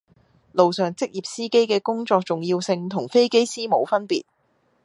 [0.51, 4.25] 路上職業司機嘅工作重要性同飛機師冇分別